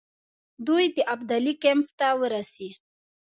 [0.67, 2.69] دوی د ابدالي کمپ ته ورسي.